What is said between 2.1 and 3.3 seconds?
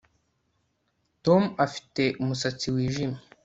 umusatsi wijimye